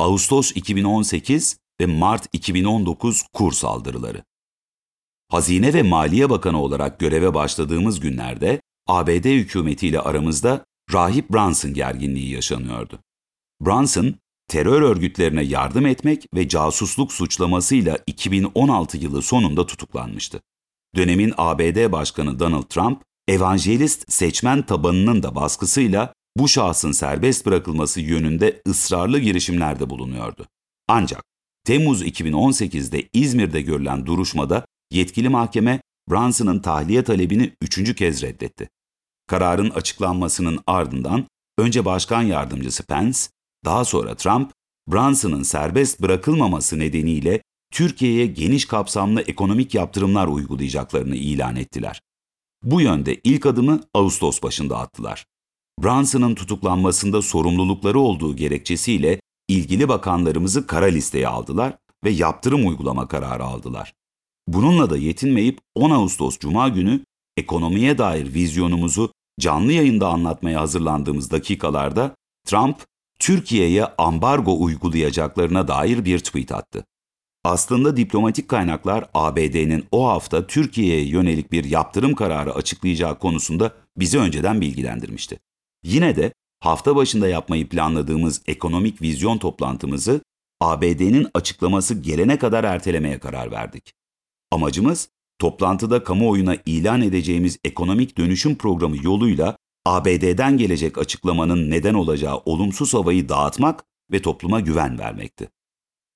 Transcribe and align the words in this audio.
Ağustos 0.00 0.52
2018 0.54 1.58
ve 1.80 1.86
Mart 1.86 2.28
2019 2.32 3.22
kur 3.32 3.52
saldırıları. 3.52 4.24
Hazine 5.28 5.74
ve 5.74 5.82
Maliye 5.82 6.30
Bakanı 6.30 6.62
olarak 6.62 7.00
göreve 7.00 7.34
başladığımız 7.34 8.00
günlerde 8.00 8.60
ABD 8.86 9.24
hükümetiyle 9.24 10.00
aramızda 10.00 10.64
Rahip 10.92 11.30
Brunson 11.30 11.74
gerginliği 11.74 12.30
yaşanıyordu. 12.30 12.98
Brunson, 13.60 14.14
terör 14.48 14.82
örgütlerine 14.82 15.42
yardım 15.42 15.86
etmek 15.86 16.26
ve 16.34 16.48
casusluk 16.48 17.12
suçlamasıyla 17.12 17.98
2016 18.06 18.98
yılı 18.98 19.22
sonunda 19.22 19.66
tutuklanmıştı. 19.66 20.40
Dönemin 20.96 21.34
ABD 21.36 21.92
Başkanı 21.92 22.38
Donald 22.38 22.62
Trump, 22.68 23.02
evangelist 23.28 24.12
seçmen 24.12 24.62
tabanının 24.62 25.22
da 25.22 25.34
baskısıyla 25.34 26.14
bu 26.38 26.48
şahsın 26.48 26.92
serbest 26.92 27.46
bırakılması 27.46 28.00
yönünde 28.00 28.62
ısrarlı 28.68 29.18
girişimlerde 29.18 29.90
bulunuyordu. 29.90 30.46
Ancak 30.88 31.24
Temmuz 31.64 32.02
2018'de 32.02 33.08
İzmir'de 33.12 33.62
görülen 33.62 34.06
duruşmada 34.06 34.66
yetkili 34.90 35.28
mahkeme 35.28 35.80
Brunson'ın 36.10 36.58
tahliye 36.58 37.04
talebini 37.04 37.52
üçüncü 37.62 37.94
kez 37.94 38.22
reddetti. 38.22 38.68
Kararın 39.26 39.70
açıklanmasının 39.70 40.60
ardından 40.66 41.26
önce 41.58 41.84
Başkan 41.84 42.22
Yardımcısı 42.22 42.82
Pence, 42.82 43.18
daha 43.64 43.84
sonra 43.84 44.14
Trump, 44.14 44.52
Brunson'ın 44.88 45.42
serbest 45.42 46.02
bırakılmaması 46.02 46.78
nedeniyle 46.78 47.42
Türkiye'ye 47.72 48.26
geniş 48.26 48.64
kapsamlı 48.64 49.20
ekonomik 49.20 49.74
yaptırımlar 49.74 50.26
uygulayacaklarını 50.26 51.16
ilan 51.16 51.56
ettiler. 51.56 52.00
Bu 52.62 52.80
yönde 52.80 53.20
ilk 53.24 53.46
adımı 53.46 53.80
Ağustos 53.94 54.42
başında 54.42 54.78
attılar. 54.78 55.26
Brunson'ın 55.82 56.34
tutuklanmasında 56.34 57.22
sorumlulukları 57.22 57.98
olduğu 57.98 58.36
gerekçesiyle 58.36 59.20
ilgili 59.48 59.88
bakanlarımızı 59.88 60.66
kara 60.66 60.86
listeye 60.86 61.28
aldılar 61.28 61.76
ve 62.04 62.10
yaptırım 62.10 62.66
uygulama 62.68 63.08
kararı 63.08 63.44
aldılar. 63.44 63.94
Bununla 64.48 64.90
da 64.90 64.96
yetinmeyip 64.96 65.58
10 65.74 65.90
Ağustos 65.90 66.38
Cuma 66.38 66.68
günü 66.68 67.00
ekonomiye 67.36 67.98
dair 67.98 68.34
vizyonumuzu 68.34 69.12
canlı 69.40 69.72
yayında 69.72 70.08
anlatmaya 70.08 70.60
hazırlandığımız 70.60 71.30
dakikalarda 71.30 72.14
Trump, 72.46 72.76
Türkiye'ye 73.18 73.84
ambargo 73.84 74.60
uygulayacaklarına 74.60 75.68
dair 75.68 76.04
bir 76.04 76.18
tweet 76.18 76.52
attı. 76.52 76.84
Aslında 77.44 77.96
diplomatik 77.96 78.48
kaynaklar 78.48 79.10
ABD'nin 79.14 79.84
o 79.90 80.08
hafta 80.08 80.46
Türkiye'ye 80.46 81.08
yönelik 81.08 81.52
bir 81.52 81.64
yaptırım 81.64 82.14
kararı 82.14 82.54
açıklayacağı 82.54 83.18
konusunda 83.18 83.72
bizi 83.96 84.18
önceden 84.18 84.60
bilgilendirmişti. 84.60 85.38
Yine 85.84 86.16
de 86.16 86.32
hafta 86.60 86.96
başında 86.96 87.28
yapmayı 87.28 87.68
planladığımız 87.68 88.42
ekonomik 88.46 89.02
vizyon 89.02 89.38
toplantımızı 89.38 90.20
ABD'nin 90.60 91.26
açıklaması 91.34 91.94
gelene 91.94 92.38
kadar 92.38 92.64
ertelemeye 92.64 93.18
karar 93.18 93.50
verdik. 93.50 93.92
Amacımız 94.50 95.08
toplantıda 95.38 96.04
kamuoyuna 96.04 96.56
ilan 96.66 97.02
edeceğimiz 97.02 97.58
ekonomik 97.64 98.18
dönüşüm 98.18 98.56
programı 98.56 98.96
yoluyla 99.02 99.56
ABD'den 99.86 100.56
gelecek 100.56 100.98
açıklamanın 100.98 101.70
neden 101.70 101.94
olacağı 101.94 102.36
olumsuz 102.36 102.94
havayı 102.94 103.28
dağıtmak 103.28 103.84
ve 104.12 104.22
topluma 104.22 104.60
güven 104.60 104.98
vermekti. 104.98 105.48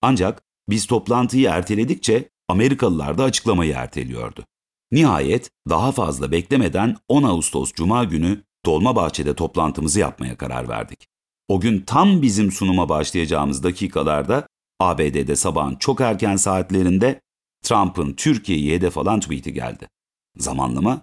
Ancak 0.03 0.43
biz 0.69 0.87
toplantıyı 0.87 1.49
erteledikçe 1.49 2.29
Amerikalılar 2.49 3.19
da 3.19 3.25
açıklamayı 3.25 3.73
erteliyordu. 3.73 4.45
Nihayet 4.93 5.51
daha 5.69 5.93
fazla 5.93 6.33
beklemeden 6.33 6.97
10 7.09 7.23
Ağustos 7.23 7.73
Cuma 7.73 8.05
günü 8.05 8.43
Dolmabahçe'de 8.67 9.35
toplantımızı 9.35 10.01
yapmaya 10.01 10.37
karar 10.37 10.69
verdik. 10.69 11.07
O 11.49 11.61
gün 11.61 11.81
tam 11.81 12.23
bizim 12.23 12.53
sunuma 12.53 12.89
başlayacağımız 12.89 13.63
dakikalarda 13.63 14.47
ABD'de 14.81 15.37
sabahın 15.37 15.77
çok 15.77 16.01
erken 16.01 16.37
saatlerinde 16.37 17.21
Trump'ın 17.63 18.13
Türkiye'yi 18.13 18.73
hedef 18.75 18.99
alan 18.99 19.21
tweet'i 19.21 19.53
geldi. 19.53 19.89
Zamanlama 20.37 21.03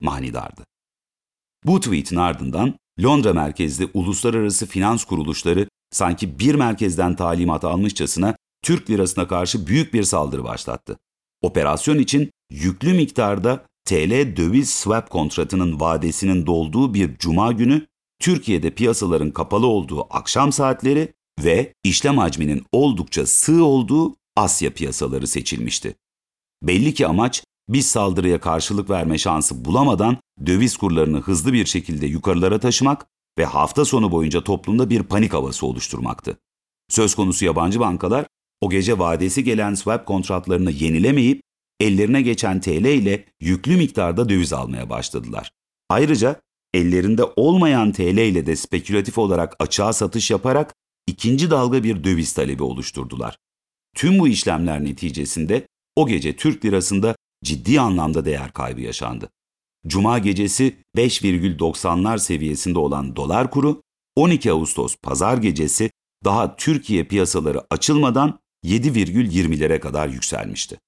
manidardı. 0.00 0.64
Bu 1.64 1.80
tweet'in 1.80 2.16
ardından 2.16 2.74
Londra 3.02 3.32
merkezli 3.32 3.88
uluslararası 3.94 4.66
finans 4.66 5.04
kuruluşları 5.04 5.68
sanki 5.90 6.38
bir 6.38 6.54
merkezden 6.54 7.16
talimat 7.16 7.64
almışçasına 7.64 8.36
Türk 8.62 8.90
lirasına 8.90 9.28
karşı 9.28 9.66
büyük 9.66 9.94
bir 9.94 10.02
saldırı 10.02 10.44
başlattı. 10.44 10.98
Operasyon 11.42 11.98
için 11.98 12.30
yüklü 12.50 12.92
miktarda 12.94 13.66
TL 13.90 14.36
döviz 14.36 14.70
swap 14.70 15.10
kontratının 15.10 15.80
vadesinin 15.80 16.46
dolduğu 16.46 16.94
bir 16.94 17.16
cuma 17.18 17.52
günü 17.52 17.86
Türkiye'de 18.20 18.70
piyasaların 18.70 19.30
kapalı 19.30 19.66
olduğu 19.66 20.06
akşam 20.10 20.52
saatleri 20.52 21.12
ve 21.44 21.74
işlem 21.84 22.18
hacminin 22.18 22.64
oldukça 22.72 23.26
sığ 23.26 23.64
olduğu 23.64 24.16
Asya 24.36 24.70
piyasaları 24.74 25.26
seçilmişti. 25.26 25.94
Belli 26.62 26.94
ki 26.94 27.06
amaç 27.06 27.44
biz 27.68 27.86
saldırıya 27.86 28.40
karşılık 28.40 28.90
verme 28.90 29.18
şansı 29.18 29.64
bulamadan 29.64 30.16
döviz 30.46 30.76
kurlarını 30.76 31.20
hızlı 31.20 31.52
bir 31.52 31.66
şekilde 31.66 32.06
yukarılara 32.06 32.60
taşımak 32.60 33.06
ve 33.38 33.44
hafta 33.44 33.84
sonu 33.84 34.12
boyunca 34.12 34.44
toplumda 34.44 34.90
bir 34.90 35.02
panik 35.02 35.32
havası 35.32 35.66
oluşturmaktı. 35.66 36.38
Söz 36.88 37.14
konusu 37.14 37.44
yabancı 37.44 37.80
bankalar 37.80 38.26
o 38.60 38.70
gece 38.70 38.98
vadesi 38.98 39.44
gelen 39.44 39.74
swap 39.74 40.06
kontratlarını 40.06 40.70
yenilemeyip 40.70 41.42
ellerine 41.80 42.22
geçen 42.22 42.60
TL 42.60 42.84
ile 42.84 43.24
yüklü 43.40 43.76
miktarda 43.76 44.28
döviz 44.28 44.52
almaya 44.52 44.90
başladılar. 44.90 45.50
Ayrıca 45.88 46.40
ellerinde 46.74 47.24
olmayan 47.36 47.92
TL 47.92 48.18
ile 48.18 48.46
de 48.46 48.56
spekülatif 48.56 49.18
olarak 49.18 49.56
açığa 49.58 49.92
satış 49.92 50.30
yaparak 50.30 50.74
ikinci 51.06 51.50
dalga 51.50 51.84
bir 51.84 52.04
döviz 52.04 52.32
talebi 52.32 52.62
oluşturdular. 52.62 53.36
Tüm 53.96 54.18
bu 54.18 54.28
işlemler 54.28 54.84
neticesinde 54.84 55.66
o 55.96 56.06
gece 56.06 56.36
Türk 56.36 56.64
lirasında 56.64 57.16
ciddi 57.44 57.80
anlamda 57.80 58.24
değer 58.24 58.52
kaybı 58.52 58.80
yaşandı. 58.80 59.28
Cuma 59.86 60.18
gecesi 60.18 60.76
5,90'lar 60.96 62.18
seviyesinde 62.18 62.78
olan 62.78 63.16
dolar 63.16 63.50
kuru 63.50 63.82
12 64.16 64.52
Ağustos 64.52 64.96
pazar 64.96 65.38
gecesi 65.38 65.90
daha 66.24 66.56
Türkiye 66.56 67.04
piyasaları 67.04 67.62
açılmadan 67.70 68.38
7,20'lere 68.64 69.80
kadar 69.80 70.08
yükselmişti. 70.08 70.78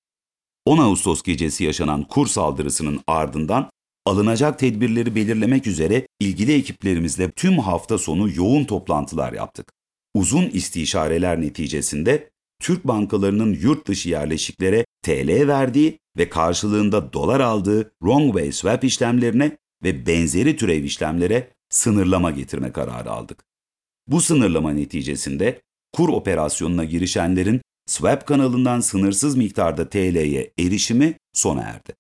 10 0.66 0.78
Ağustos 0.78 1.22
gecesi 1.22 1.64
yaşanan 1.64 2.04
kur 2.04 2.26
saldırısının 2.26 3.00
ardından 3.06 3.70
alınacak 4.06 4.58
tedbirleri 4.58 5.14
belirlemek 5.14 5.66
üzere 5.66 6.06
ilgili 6.20 6.54
ekiplerimizle 6.54 7.30
tüm 7.30 7.58
hafta 7.58 7.98
sonu 7.98 8.30
yoğun 8.34 8.64
toplantılar 8.64 9.32
yaptık. 9.32 9.72
Uzun 10.14 10.48
istişareler 10.48 11.40
neticesinde 11.40 12.30
Türk 12.60 12.84
bankalarının 12.84 13.54
yurt 13.54 13.86
dışı 13.86 14.08
yerleşiklere 14.08 14.84
TL 15.02 15.48
verdiği 15.48 15.98
ve 16.18 16.28
karşılığında 16.28 17.12
dolar 17.12 17.40
aldığı 17.40 17.92
wrong 18.02 18.32
way 18.32 18.52
swap 18.52 18.84
işlemlerine 18.84 19.56
ve 19.84 20.06
benzeri 20.06 20.56
türev 20.56 20.84
işlemlere 20.84 21.50
sınırlama 21.70 22.30
getirme 22.30 22.72
kararı 22.72 23.10
aldık. 23.10 23.44
Bu 24.06 24.20
sınırlama 24.20 24.72
neticesinde 24.72 25.60
kur 25.92 26.08
operasyonuna 26.08 26.84
girişenlerin 26.84 27.60
swap 27.92 28.26
kanalından 28.26 28.80
sınırsız 28.80 29.36
miktarda 29.36 29.88
TL'ye 29.88 30.52
erişimi 30.58 31.14
sona 31.32 31.62
erdi. 31.62 31.92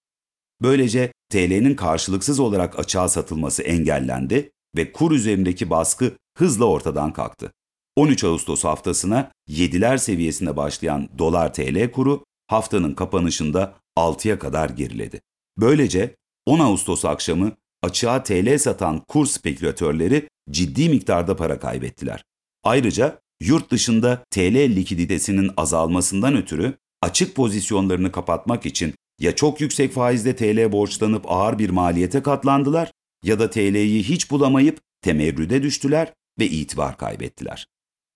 Böylece 0.62 1.12
TL'nin 1.30 1.74
karşılıksız 1.74 2.40
olarak 2.40 2.78
açığa 2.78 3.08
satılması 3.08 3.62
engellendi 3.62 4.50
ve 4.76 4.92
kur 4.92 5.12
üzerindeki 5.12 5.70
baskı 5.70 6.12
hızla 6.38 6.64
ortadan 6.64 7.12
kalktı. 7.12 7.52
13 7.96 8.24
Ağustos 8.24 8.64
haftasına 8.64 9.32
7'ler 9.48 9.98
seviyesinde 9.98 10.56
başlayan 10.56 11.08
dolar 11.18 11.54
TL 11.54 11.90
kuru 11.92 12.24
haftanın 12.46 12.94
kapanışında 12.94 13.74
6'ya 13.96 14.38
kadar 14.38 14.70
geriledi. 14.70 15.20
Böylece 15.56 16.16
10 16.46 16.58
Ağustos 16.58 17.04
akşamı 17.04 17.52
açığa 17.82 18.22
TL 18.22 18.58
satan 18.58 19.02
kur 19.08 19.26
spekülatörleri 19.26 20.28
ciddi 20.50 20.88
miktarda 20.88 21.36
para 21.36 21.58
kaybettiler. 21.58 22.24
Ayrıca 22.64 23.21
yurt 23.46 23.70
dışında 23.70 24.24
TL 24.30 24.76
likiditesinin 24.76 25.50
azalmasından 25.56 26.36
ötürü 26.36 26.74
açık 27.02 27.34
pozisyonlarını 27.34 28.12
kapatmak 28.12 28.66
için 28.66 28.94
ya 29.20 29.34
çok 29.34 29.60
yüksek 29.60 29.92
faizde 29.92 30.36
TL 30.36 30.72
borçlanıp 30.72 31.24
ağır 31.28 31.58
bir 31.58 31.70
maliyete 31.70 32.22
katlandılar 32.22 32.92
ya 33.24 33.38
da 33.38 33.50
TL'yi 33.50 34.02
hiç 34.02 34.30
bulamayıp 34.30 34.80
temerrüde 35.02 35.62
düştüler 35.62 36.12
ve 36.38 36.46
itibar 36.46 36.96
kaybettiler. 36.98 37.66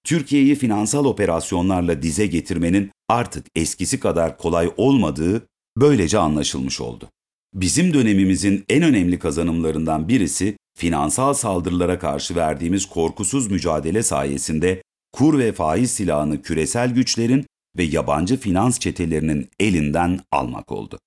Türkiye'yi 0.04 0.54
finansal 0.54 1.04
operasyonlarla 1.04 2.02
dize 2.02 2.26
getirmenin 2.26 2.90
artık 3.08 3.46
eskisi 3.54 4.00
kadar 4.00 4.38
kolay 4.38 4.70
olmadığı 4.76 5.46
böylece 5.76 6.18
anlaşılmış 6.18 6.80
oldu. 6.80 7.08
Bizim 7.54 7.94
dönemimizin 7.94 8.64
en 8.68 8.82
önemli 8.82 9.18
kazanımlarından 9.18 10.08
birisi 10.08 10.56
finansal 10.78 11.34
saldırılara 11.34 11.98
karşı 11.98 12.36
verdiğimiz 12.36 12.86
korkusuz 12.86 13.50
mücadele 13.50 14.02
sayesinde 14.02 14.82
kur 15.16 15.38
ve 15.38 15.52
faiz 15.52 15.90
silahını 15.90 16.42
küresel 16.42 16.94
güçlerin 16.94 17.46
ve 17.76 17.82
yabancı 17.82 18.36
finans 18.36 18.78
çetelerinin 18.78 19.48
elinden 19.60 20.20
almak 20.32 20.72
oldu. 20.72 20.98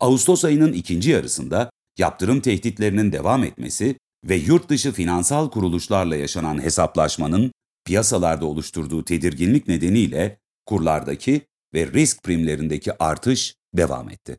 Ağustos 0.00 0.44
ayının 0.44 0.72
ikinci 0.72 1.10
yarısında 1.10 1.70
yaptırım 1.98 2.40
tehditlerinin 2.40 3.12
devam 3.12 3.44
etmesi 3.44 3.96
ve 4.24 4.36
yurt 4.36 4.68
dışı 4.68 4.92
finansal 4.92 5.50
kuruluşlarla 5.50 6.16
yaşanan 6.16 6.62
hesaplaşmanın 6.62 7.52
piyasalarda 7.84 8.46
oluşturduğu 8.46 9.04
tedirginlik 9.04 9.68
nedeniyle 9.68 10.38
kurlardaki 10.66 11.42
ve 11.74 11.86
risk 11.86 12.22
primlerindeki 12.22 13.02
artış 13.02 13.54
devam 13.76 14.10
etti. 14.10 14.38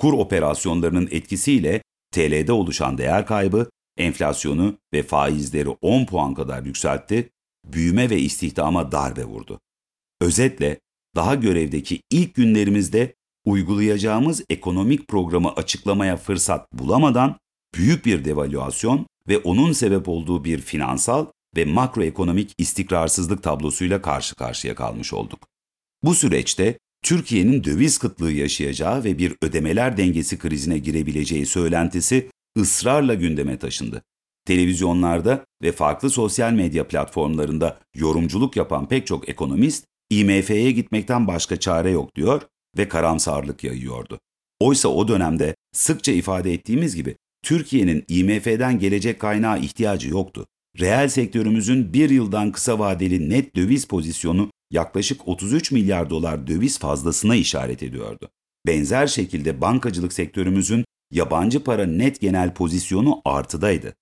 Kur 0.00 0.12
operasyonlarının 0.12 1.08
etkisiyle 1.10 1.82
TL'de 2.12 2.52
oluşan 2.52 2.98
değer 2.98 3.26
kaybı 3.26 3.70
enflasyonu 3.96 4.78
ve 4.94 5.02
faizleri 5.02 5.68
10 5.68 6.06
puan 6.06 6.34
kadar 6.34 6.62
yükseltti, 6.62 7.30
büyüme 7.64 8.10
ve 8.10 8.20
istihdama 8.20 8.92
darbe 8.92 9.24
vurdu. 9.24 9.60
Özetle 10.20 10.80
daha 11.16 11.34
görevdeki 11.34 12.00
ilk 12.10 12.34
günlerimizde 12.34 13.14
uygulayacağımız 13.44 14.44
ekonomik 14.48 15.08
programı 15.08 15.52
açıklamaya 15.52 16.16
fırsat 16.16 16.72
bulamadan 16.72 17.36
büyük 17.74 18.06
bir 18.06 18.24
devalüasyon 18.24 19.06
ve 19.28 19.38
onun 19.38 19.72
sebep 19.72 20.08
olduğu 20.08 20.44
bir 20.44 20.60
finansal 20.60 21.26
ve 21.56 21.64
makroekonomik 21.64 22.54
istikrarsızlık 22.58 23.42
tablosuyla 23.42 24.02
karşı 24.02 24.34
karşıya 24.34 24.74
kalmış 24.74 25.12
olduk. 25.12 25.48
Bu 26.02 26.14
süreçte 26.14 26.78
Türkiye'nin 27.02 27.64
döviz 27.64 27.98
kıtlığı 27.98 28.32
yaşayacağı 28.32 29.04
ve 29.04 29.18
bir 29.18 29.34
ödemeler 29.42 29.96
dengesi 29.96 30.38
krizine 30.38 30.78
girebileceği 30.78 31.46
söylentisi 31.46 32.30
ısrarla 32.58 33.14
gündeme 33.14 33.58
taşındı. 33.58 34.02
Televizyonlarda 34.44 35.44
ve 35.62 35.72
farklı 35.72 36.10
sosyal 36.10 36.52
medya 36.52 36.88
platformlarında 36.88 37.78
yorumculuk 37.94 38.56
yapan 38.56 38.88
pek 38.88 39.06
çok 39.06 39.28
ekonomist, 39.28 39.84
IMF'ye 40.10 40.70
gitmekten 40.70 41.26
başka 41.26 41.56
çare 41.60 41.90
yok 41.90 42.14
diyor 42.16 42.42
ve 42.78 42.88
karamsarlık 42.88 43.64
yayıyordu. 43.64 44.20
Oysa 44.60 44.88
o 44.88 45.08
dönemde 45.08 45.54
sıkça 45.72 46.12
ifade 46.12 46.52
ettiğimiz 46.52 46.96
gibi 46.96 47.16
Türkiye'nin 47.42 48.04
IMF'den 48.08 48.78
gelecek 48.78 49.20
kaynağa 49.20 49.56
ihtiyacı 49.56 50.08
yoktu. 50.08 50.46
Reel 50.80 51.08
sektörümüzün 51.08 51.92
bir 51.92 52.10
yıldan 52.10 52.52
kısa 52.52 52.78
vadeli 52.78 53.30
net 53.30 53.56
döviz 53.56 53.84
pozisyonu 53.84 54.50
yaklaşık 54.70 55.28
33 55.28 55.72
milyar 55.72 56.10
dolar 56.10 56.46
döviz 56.46 56.78
fazlasına 56.78 57.36
işaret 57.36 57.82
ediyordu. 57.82 58.28
Benzer 58.66 59.06
şekilde 59.06 59.60
bankacılık 59.60 60.12
sektörümüzün 60.12 60.84
yabancı 61.10 61.64
para 61.64 61.86
net 61.86 62.20
genel 62.20 62.54
pozisyonu 62.54 63.22
artıdaydı. 63.24 63.94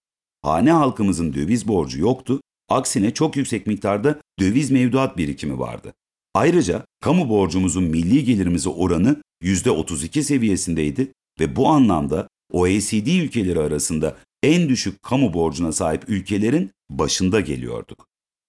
Hane 0.42 0.72
halkımızın 0.72 1.34
döviz 1.34 1.68
borcu 1.68 2.00
yoktu, 2.00 2.40
aksine 2.68 3.14
çok 3.14 3.36
yüksek 3.36 3.66
miktarda 3.66 4.20
döviz 4.40 4.70
mevduat 4.70 5.16
birikimi 5.16 5.58
vardı. 5.58 5.92
Ayrıca 6.34 6.86
kamu 7.00 7.28
borcumuzun 7.28 7.84
milli 7.84 8.24
gelirimize 8.24 8.68
oranı 8.68 9.16
%32 9.42 10.22
seviyesindeydi 10.22 11.12
ve 11.40 11.56
bu 11.56 11.68
anlamda 11.68 12.28
OECD 12.52 13.06
ülkeleri 13.06 13.60
arasında 13.60 14.16
en 14.42 14.68
düşük 14.68 15.02
kamu 15.02 15.34
borcuna 15.34 15.72
sahip 15.72 16.08
ülkelerin 16.08 16.70
başında 16.90 17.40
geliyorduk. 17.40 18.06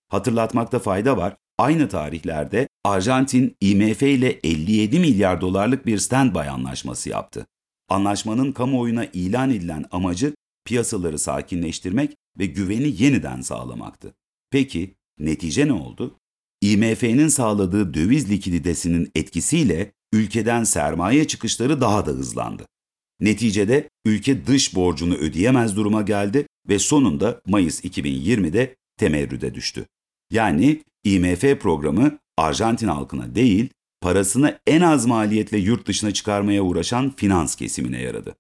Hatırlatmakta 0.10 0.80
fayda 0.80 1.18
var, 1.18 1.36
aynı 1.57 1.90
tarihlerde 1.90 2.68
Arjantin 2.86 3.56
IMF 3.62 4.04
ile 4.04 4.40
57 4.44 5.00
milyar 5.00 5.42
dolarlık 5.42 5.86
bir 5.86 5.98
standby 5.98 6.40
anlaşması 6.40 7.10
yaptı. 7.10 7.45
Anlaşmanın 7.90 8.51
kamuoyuna 8.51 9.06
ilan 9.06 9.50
edilen 9.50 9.86
amacı 9.92 10.34
piyasaları 10.65 11.19
sakinleştirmek 11.19 12.15
ve 12.39 12.45
güveni 12.45 13.04
yeniden 13.04 13.42
sağlamaktı. 13.42 14.13
Peki 14.51 14.95
netice 15.19 15.68
ne 15.68 15.74
oldu? 15.74 16.19
IMF'nin 16.62 17.27
sağladığı 17.27 17.94
döviz 17.94 18.30
likiditesinin 18.31 19.12
etkisiyle 19.15 19.92
ülkeden 20.13 20.63
sermaye 20.63 21.27
çıkışları 21.27 21.81
daha 21.81 22.06
da 22.06 22.12
hızlandı. 22.12 22.65
Neticede 23.19 23.89
ülke 24.06 24.48
dış 24.48 24.75
borcunu 24.75 25.15
ödeyemez 25.15 25.75
duruma 25.75 26.01
geldi 26.01 26.48
ve 26.69 26.80
sonunda 26.80 27.42
Mayıs 27.48 27.86
2020'de 27.86 28.75
temerrüde 28.98 29.56
düştü. 29.56 29.86
Yani 30.31 30.83
IMF 31.04 31.42
programı 31.42 32.19
Arjantin 32.38 32.88
halkına 32.88 33.36
değil, 33.36 33.69
parasını 34.01 34.59
en 34.68 34.81
az 34.81 35.06
maliyetle 35.06 35.57
yurt 35.57 35.88
dışına 35.88 36.13
çıkarmaya 36.13 36.63
uğraşan 36.63 37.16
finans 37.16 37.56
kesimine 37.56 38.01
yaradı. 38.01 38.36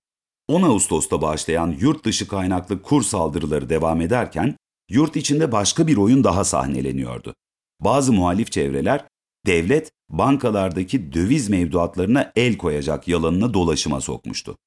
10 0.47 0.63
Ağustos'ta 0.63 1.21
başlayan 1.21 1.75
yurt 1.79 2.05
dışı 2.05 2.27
kaynaklı 2.27 2.81
kur 2.81 3.03
saldırıları 3.03 3.69
devam 3.69 4.01
ederken, 4.01 4.55
yurt 4.89 5.15
içinde 5.15 5.51
başka 5.51 5.87
bir 5.87 5.97
oyun 5.97 6.23
daha 6.23 6.43
sahneleniyordu. 6.43 7.35
Bazı 7.79 8.13
muhalif 8.13 8.51
çevreler, 8.51 9.07
devlet 9.45 9.91
bankalardaki 10.09 11.13
döviz 11.13 11.49
mevduatlarına 11.49 12.31
el 12.35 12.57
koyacak 12.57 13.07
yalanını 13.07 13.53
dolaşıma 13.53 14.01
sokmuştu. 14.01 14.57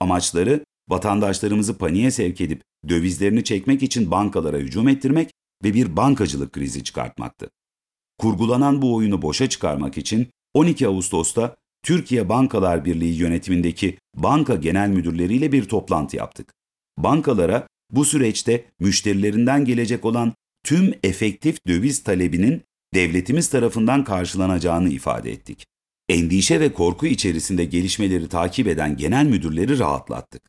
Amaçları, 0.00 0.64
vatandaşlarımızı 0.88 1.78
paniğe 1.78 2.10
sevk 2.10 2.40
edip 2.40 2.62
dövizlerini 2.88 3.44
çekmek 3.44 3.82
için 3.82 4.10
bankalara 4.10 4.56
hücum 4.56 4.88
ettirmek 4.88 5.30
ve 5.64 5.74
bir 5.74 5.96
bankacılık 5.96 6.52
krizi 6.52 6.84
çıkartmaktı. 6.84 7.50
Kurgulanan 8.18 8.82
bu 8.82 8.94
oyunu 8.94 9.22
boşa 9.22 9.48
çıkarmak 9.48 9.98
için 9.98 10.28
12 10.54 10.88
Ağustos'ta 10.88 11.56
Türkiye 11.84 12.28
Bankalar 12.28 12.84
Birliği 12.84 13.14
yönetimindeki 13.14 13.98
banka 14.16 14.54
genel 14.54 14.88
müdürleriyle 14.88 15.52
bir 15.52 15.68
toplantı 15.68 16.16
yaptık. 16.16 16.52
Bankalara 16.98 17.66
bu 17.90 18.04
süreçte 18.04 18.64
müşterilerinden 18.80 19.64
gelecek 19.64 20.04
olan 20.04 20.32
tüm 20.64 20.94
efektif 21.02 21.66
döviz 21.66 22.02
talebinin 22.02 22.62
devletimiz 22.94 23.48
tarafından 23.48 24.04
karşılanacağını 24.04 24.88
ifade 24.88 25.32
ettik. 25.32 25.66
Endişe 26.08 26.60
ve 26.60 26.72
korku 26.72 27.06
içerisinde 27.06 27.64
gelişmeleri 27.64 28.28
takip 28.28 28.66
eden 28.66 28.96
genel 28.96 29.26
müdürleri 29.26 29.78
rahatlattık. 29.78 30.42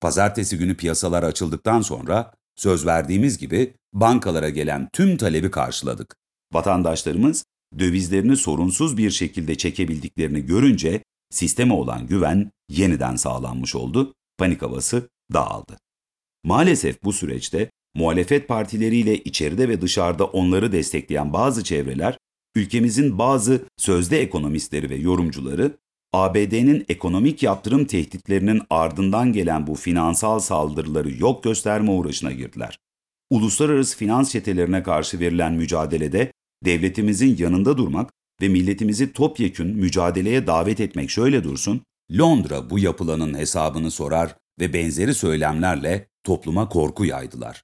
Pazartesi 0.00 0.58
günü 0.58 0.76
piyasalar 0.76 1.22
açıldıktan 1.22 1.80
sonra 1.80 2.32
söz 2.56 2.86
verdiğimiz 2.86 3.38
gibi 3.38 3.74
bankalara 3.92 4.48
gelen 4.48 4.88
tüm 4.92 5.16
talebi 5.16 5.50
karşıladık. 5.50 6.16
Vatandaşlarımız 6.52 7.44
dövizlerini 7.78 8.36
sorunsuz 8.36 8.96
bir 8.96 9.10
şekilde 9.10 9.54
çekebildiklerini 9.54 10.46
görünce 10.46 11.02
sisteme 11.30 11.74
olan 11.74 12.06
güven 12.06 12.50
yeniden 12.68 13.16
sağlanmış 13.16 13.74
oldu, 13.74 14.14
panik 14.38 14.62
havası 14.62 15.08
dağıldı. 15.32 15.76
Maalesef 16.44 17.04
bu 17.04 17.12
süreçte 17.12 17.70
muhalefet 17.94 18.48
partileriyle 18.48 19.18
içeride 19.18 19.68
ve 19.68 19.80
dışarıda 19.80 20.24
onları 20.24 20.72
destekleyen 20.72 21.32
bazı 21.32 21.64
çevreler, 21.64 22.18
ülkemizin 22.54 23.18
bazı 23.18 23.64
sözde 23.76 24.20
ekonomistleri 24.20 24.90
ve 24.90 24.96
yorumcuları, 24.96 25.76
ABD'nin 26.12 26.84
ekonomik 26.88 27.42
yaptırım 27.42 27.84
tehditlerinin 27.84 28.62
ardından 28.70 29.32
gelen 29.32 29.66
bu 29.66 29.74
finansal 29.74 30.38
saldırıları 30.38 31.10
yok 31.10 31.44
gösterme 31.44 31.90
uğraşına 31.90 32.32
girdiler. 32.32 32.78
Uluslararası 33.30 33.96
finans 33.96 34.30
çetelerine 34.30 34.82
karşı 34.82 35.20
verilen 35.20 35.52
mücadelede 35.52 36.32
devletimizin 36.64 37.36
yanında 37.38 37.76
durmak 37.76 38.10
ve 38.40 38.48
milletimizi 38.48 39.12
topyekün 39.12 39.66
mücadeleye 39.66 40.46
davet 40.46 40.80
etmek 40.80 41.10
şöyle 41.10 41.44
dursun, 41.44 41.82
Londra 42.18 42.70
bu 42.70 42.78
yapılanın 42.78 43.38
hesabını 43.38 43.90
sorar 43.90 44.36
ve 44.60 44.72
benzeri 44.72 45.14
söylemlerle 45.14 46.08
topluma 46.24 46.68
korku 46.68 47.04
yaydılar. 47.04 47.62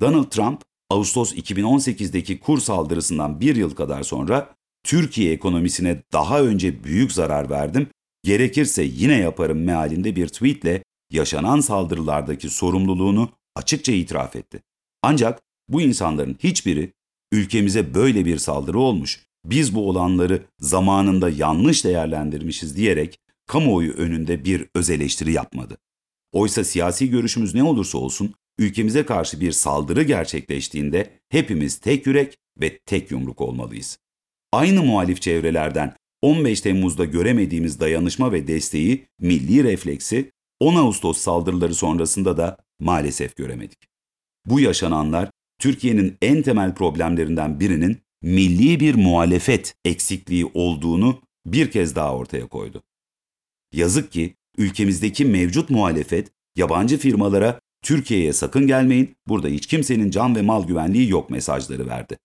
Donald 0.00 0.30
Trump, 0.30 0.62
Ağustos 0.90 1.34
2018'deki 1.34 2.40
kur 2.40 2.58
saldırısından 2.58 3.40
bir 3.40 3.56
yıl 3.56 3.74
kadar 3.74 4.02
sonra 4.02 4.54
Türkiye 4.84 5.32
ekonomisine 5.32 6.02
daha 6.12 6.42
önce 6.42 6.84
büyük 6.84 7.12
zarar 7.12 7.50
verdim, 7.50 7.88
gerekirse 8.24 8.82
yine 8.82 9.16
yaparım 9.16 9.64
mealinde 9.64 10.16
bir 10.16 10.28
tweetle 10.28 10.82
yaşanan 11.12 11.60
saldırılardaki 11.60 12.50
sorumluluğunu 12.50 13.30
açıkça 13.56 13.92
itiraf 13.92 14.36
etti. 14.36 14.62
Ancak 15.02 15.40
bu 15.68 15.80
insanların 15.80 16.36
hiçbiri 16.42 16.92
ülkemize 17.32 17.94
böyle 17.94 18.24
bir 18.24 18.38
saldırı 18.38 18.78
olmuş, 18.78 19.20
biz 19.44 19.74
bu 19.74 19.88
olanları 19.88 20.42
zamanında 20.58 21.30
yanlış 21.30 21.84
değerlendirmişiz 21.84 22.76
diyerek 22.76 23.18
kamuoyu 23.46 23.92
önünde 23.92 24.44
bir 24.44 24.66
öz 24.74 24.90
eleştiri 24.90 25.32
yapmadı. 25.32 25.78
Oysa 26.32 26.64
siyasi 26.64 27.10
görüşümüz 27.10 27.54
ne 27.54 27.62
olursa 27.62 27.98
olsun 27.98 28.34
ülkemize 28.58 29.06
karşı 29.06 29.40
bir 29.40 29.52
saldırı 29.52 30.02
gerçekleştiğinde 30.02 31.10
hepimiz 31.28 31.78
tek 31.78 32.06
yürek 32.06 32.38
ve 32.60 32.78
tek 32.78 33.10
yumruk 33.10 33.40
olmalıyız. 33.40 33.98
Aynı 34.52 34.82
muhalif 34.82 35.22
çevrelerden 35.22 35.94
15 36.22 36.60
Temmuz'da 36.60 37.04
göremediğimiz 37.04 37.80
dayanışma 37.80 38.32
ve 38.32 38.46
desteği, 38.46 39.06
milli 39.20 39.64
refleksi 39.64 40.32
10 40.60 40.74
Ağustos 40.76 41.18
saldırıları 41.18 41.74
sonrasında 41.74 42.36
da 42.36 42.56
maalesef 42.80 43.36
göremedik. 43.36 43.78
Bu 44.46 44.60
yaşananlar 44.60 45.30
Türkiye'nin 45.60 46.16
en 46.22 46.42
temel 46.42 46.74
problemlerinden 46.74 47.60
birinin 47.60 47.98
milli 48.22 48.80
bir 48.80 48.94
muhalefet 48.94 49.74
eksikliği 49.84 50.50
olduğunu 50.54 51.20
bir 51.46 51.70
kez 51.70 51.96
daha 51.96 52.16
ortaya 52.16 52.46
koydu. 52.46 52.82
Yazık 53.72 54.12
ki 54.12 54.34
ülkemizdeki 54.58 55.24
mevcut 55.24 55.70
muhalefet 55.70 56.30
yabancı 56.56 56.98
firmalara 56.98 57.60
Türkiye'ye 57.82 58.32
sakın 58.32 58.66
gelmeyin, 58.66 59.16
burada 59.28 59.48
hiç 59.48 59.66
kimsenin 59.66 60.10
can 60.10 60.36
ve 60.36 60.42
mal 60.42 60.66
güvenliği 60.66 61.10
yok 61.10 61.30
mesajları 61.30 61.86
verdi. 61.86 62.18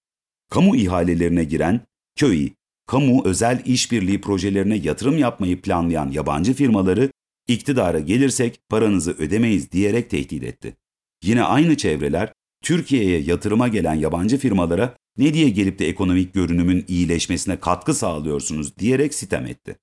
Kamu 0.51 0.75
ihalelerine 0.75 1.43
giren, 1.43 1.81
KÖİ, 2.15 2.53
kamu 2.87 3.25
özel 3.25 3.61
işbirliği 3.65 4.21
projelerine 4.21 4.75
yatırım 4.75 5.17
yapmayı 5.17 5.61
planlayan 5.61 6.11
yabancı 6.11 6.53
firmaları 6.53 7.11
iktidara 7.47 7.99
gelirsek 7.99 8.59
paranızı 8.69 9.11
ödemeyiz 9.11 9.71
diyerek 9.71 10.09
tehdit 10.09 10.43
etti. 10.43 10.75
Yine 11.23 11.43
aynı 11.43 11.77
çevreler 11.77 12.33
Türkiye'ye 12.65 13.19
yatırıma 13.19 13.67
gelen 13.67 13.93
yabancı 13.93 14.37
firmalara 14.37 14.95
Ne 15.17 15.33
diye 15.33 15.49
gelip 15.49 15.79
de 15.79 15.87
ekonomik 15.87 16.33
görünümün 16.33 16.85
iyileşmesine 16.87 17.59
katkı 17.59 17.93
sağlıyorsunuz 17.93 18.77
diyerek 18.77 19.13
sitem 19.13 19.45
etti. 19.45 19.77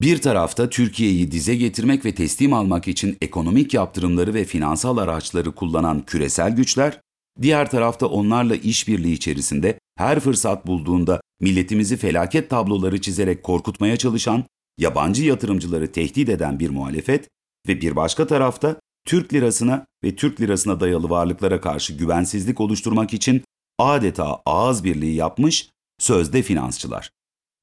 Bir 0.00 0.18
tarafta 0.18 0.68
Türkiye'yi 0.68 1.32
dize 1.32 1.54
getirmek 1.56 2.04
ve 2.04 2.14
teslim 2.14 2.52
almak 2.52 2.88
için 2.88 3.16
ekonomik 3.20 3.74
yaptırımları 3.74 4.34
ve 4.34 4.44
finansal 4.44 4.96
araçları 4.96 5.52
kullanan 5.52 6.06
küresel 6.06 6.56
güçler, 6.56 7.00
diğer 7.42 7.70
tarafta 7.70 8.06
onlarla 8.06 8.56
işbirliği 8.56 9.12
içerisinde 9.12 9.78
her 9.96 10.20
fırsat 10.20 10.66
bulduğunda 10.66 11.20
milletimizi 11.40 11.96
felaket 11.96 12.50
tabloları 12.50 13.00
çizerek 13.00 13.42
korkutmaya 13.42 13.96
çalışan, 13.96 14.44
yabancı 14.78 15.24
yatırımcıları 15.24 15.92
tehdit 15.92 16.28
eden 16.28 16.60
bir 16.60 16.70
muhalefet 16.70 17.28
ve 17.68 17.80
bir 17.80 17.96
başka 17.96 18.26
tarafta 18.26 18.80
Türk 19.04 19.34
lirasına 19.34 19.86
ve 20.04 20.16
Türk 20.16 20.40
lirasına 20.40 20.80
dayalı 20.80 21.10
varlıklara 21.10 21.60
karşı 21.60 21.92
güvensizlik 21.92 22.60
oluşturmak 22.60 23.14
için 23.14 23.42
adeta 23.78 24.42
ağız 24.46 24.84
birliği 24.84 25.14
yapmış 25.14 25.70
sözde 25.98 26.42
finansçılar. 26.42 27.10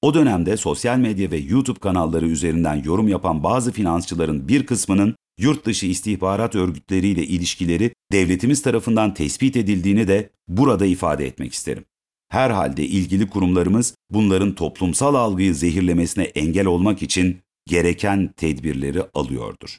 O 0.01 0.13
dönemde 0.13 0.58
sosyal 0.58 0.98
medya 0.98 1.32
ve 1.32 1.38
YouTube 1.38 1.80
kanalları 1.80 2.27
üzerinden 2.27 2.84
yorum 2.84 3.08
yapan 3.08 3.44
bazı 3.44 3.72
finansçıların 3.72 4.48
bir 4.48 4.65
kısmının 4.65 5.15
yurt 5.39 5.65
dışı 5.65 5.86
istihbarat 5.86 6.56
örgütleriyle 6.56 7.24
ilişkileri 7.25 7.94
devletimiz 8.12 8.62
tarafından 8.62 9.13
tespit 9.13 9.56
edildiğini 9.56 10.08
de 10.08 10.30
burada 10.48 10.86
ifade 10.86 11.25
etmek 11.25 11.54
isterim. 11.54 11.86
Herhalde 12.30 12.86
ilgili 12.86 13.30
kurumlarımız 13.30 13.96
bunların 14.10 14.56
toplumsal 14.56 15.15
algıyı 15.15 15.56
zehirlemesine 15.56 16.24
engel 16.24 16.65
olmak 16.65 17.04
için 17.04 17.38
gereken 17.68 18.34
tedbirleri 18.38 19.04
alıyordur. 19.13 19.77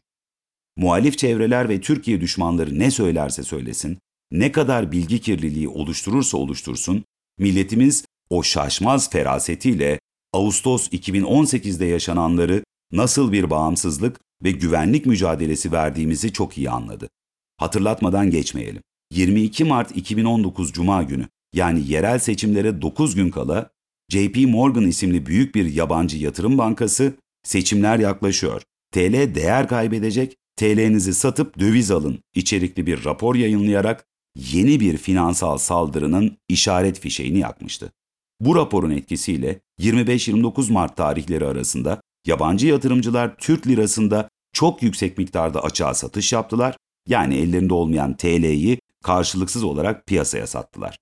Muhalif 0.76 1.18
çevreler 1.18 1.68
ve 1.68 1.80
Türkiye 1.80 2.20
düşmanları 2.20 2.78
ne 2.78 2.90
söylerse 2.90 3.42
söylesin, 3.42 3.98
ne 4.30 4.52
kadar 4.52 4.92
bilgi 4.92 5.20
kirliliği 5.20 5.68
oluşturursa 5.68 6.38
oluştursun, 6.38 7.04
milletimiz 7.38 8.04
o 8.30 8.42
şaşmaz 8.42 9.10
ferasetiyle 9.10 9.98
Ağustos 10.32 10.88
2018'de 10.88 11.86
yaşananları 11.86 12.64
nasıl 12.92 13.32
bir 13.32 13.50
bağımsızlık 13.50 14.20
ve 14.44 14.50
güvenlik 14.50 15.06
mücadelesi 15.06 15.72
verdiğimizi 15.72 16.32
çok 16.32 16.58
iyi 16.58 16.70
anladı. 16.70 17.08
Hatırlatmadan 17.56 18.30
geçmeyelim. 18.30 18.82
22 19.12 19.64
Mart 19.64 19.96
2019 19.96 20.72
Cuma 20.72 21.02
günü 21.02 21.28
yani 21.54 21.88
yerel 21.88 22.18
seçimlere 22.18 22.82
9 22.82 23.14
gün 23.14 23.30
kala 23.30 23.70
JP 24.08 24.36
Morgan 24.36 24.86
isimli 24.86 25.26
büyük 25.26 25.54
bir 25.54 25.74
yabancı 25.74 26.18
yatırım 26.18 26.58
bankası 26.58 27.14
seçimler 27.42 27.98
yaklaşıyor. 27.98 28.62
TL 28.92 29.34
değer 29.34 29.68
kaybedecek, 29.68 30.36
TL'nizi 30.56 31.14
satıp 31.14 31.58
döviz 31.58 31.90
alın 31.90 32.18
içerikli 32.34 32.86
bir 32.86 33.04
rapor 33.04 33.34
yayınlayarak 33.34 34.06
yeni 34.36 34.80
bir 34.80 34.96
finansal 34.96 35.58
saldırının 35.58 36.36
işaret 36.48 37.00
fişeğini 37.00 37.38
yakmıştı. 37.38 37.92
Bu 38.40 38.56
raporun 38.56 38.90
etkisiyle 38.90 39.60
25-29 39.80 40.72
Mart 40.72 40.96
tarihleri 40.96 41.46
arasında 41.46 42.00
yabancı 42.26 42.66
yatırımcılar 42.66 43.36
Türk 43.36 43.66
lirasında 43.66 44.28
çok 44.52 44.82
yüksek 44.82 45.18
miktarda 45.18 45.62
açığa 45.62 45.94
satış 45.94 46.32
yaptılar. 46.32 46.76
Yani 47.08 47.36
ellerinde 47.36 47.74
olmayan 47.74 48.16
TL'yi 48.16 48.78
karşılıksız 49.04 49.64
olarak 49.64 50.06
piyasaya 50.06 50.46
sattılar. 50.46 50.98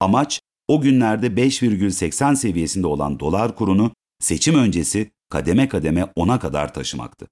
Amaç 0.00 0.40
o 0.68 0.80
günlerde 0.80 1.26
5,80 1.26 2.36
seviyesinde 2.36 2.86
olan 2.86 3.20
dolar 3.20 3.56
kurunu 3.56 3.92
seçim 4.18 4.54
öncesi 4.54 5.10
kademe 5.28 5.68
kademe 5.68 6.00
10'a 6.00 6.38
kadar 6.38 6.74
taşımaktı. 6.74 7.26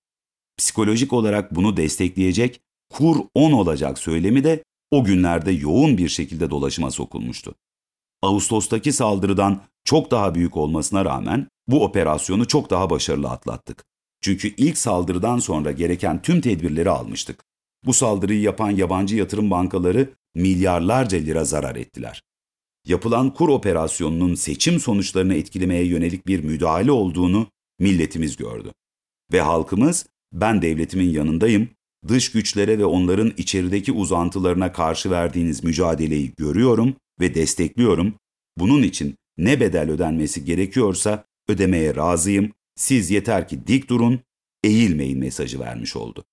Psikolojik 0.59 1.13
olarak 1.13 1.55
bunu 1.55 1.77
destekleyecek 1.77 2.61
kur 2.91 3.17
10 3.35 3.53
olacak 3.53 3.99
söylemi 3.99 4.45
de 4.45 4.65
o 4.91 5.05
günlerde 5.05 5.51
yoğun 5.51 5.99
bir 5.99 6.09
şekilde 6.09 6.51
dolaşıma 6.51 6.91
sokulmuştu. 6.91 7.55
Ağustos'taki 8.23 8.93
saldırıdan 8.93 9.63
çok 9.85 10.11
daha 10.11 10.35
büyük 10.35 10.57
olmasına 10.57 11.05
rağmen 11.05 11.49
bu 11.69 11.85
operasyonu 11.85 12.49
çok 12.49 12.71
daha 12.71 12.91
başarılı 12.91 13.31
atlattık. 13.31 13.85
Çünkü 14.21 14.55
ilk 14.57 14.79
saldırıdan 14.79 15.39
sonra 15.39 15.73
gereken 15.73 16.23
tüm 16.23 16.41
tedbirleri 16.41 16.91
almıştık. 16.91 17.45
Bu 17.85 17.93
saldırıyı 17.93 18.41
yapan 18.41 18.71
yabancı 18.71 19.17
yatırım 19.17 19.51
bankaları 19.51 20.11
milyarlarca 20.35 21.19
lira 21.19 21.45
zarar 21.45 21.77
ettiler. 21.77 22.23
Yapılan 22.87 23.35
kur 23.35 23.49
operasyonunun 23.49 24.35
seçim 24.35 24.81
sonuçlarını 24.81 25.35
etkilemeye 25.35 25.85
yönelik 25.85 26.27
bir 26.27 26.45
müdahale 26.45 26.93
olduğunu 26.93 27.47
milletimiz 27.79 28.37
gördü. 28.37 28.73
Ve 29.33 29.41
halkımız 29.41 30.07
ben 30.33 30.63
devletimin 30.63 31.11
yanındayım, 31.11 31.69
dış 32.09 32.33
güçlere 32.33 32.79
ve 32.79 32.85
onların 32.85 33.33
içerideki 33.37 33.93
uzantılarına 33.93 34.73
karşı 34.73 35.11
verdiğiniz 35.11 35.65
mücadeleyi 35.65 36.33
görüyorum 36.37 36.97
ve 37.21 37.35
destekliyorum. 37.35 38.15
Bunun 38.59 38.83
için 38.83 39.15
ne 39.39 39.61
bedel 39.61 39.91
ödenmesi 39.91 40.45
gerekiyorsa 40.45 41.25
ödemeye 41.49 41.95
razıyım. 41.95 42.53
Siz 42.77 43.11
yeter 43.11 43.49
ki 43.49 43.67
dik 43.67 43.91
durun, 43.91 44.21
eğilmeyin 44.65 45.19
mesajı 45.19 45.61
vermiş 45.61 45.97
oldu. 45.97 46.25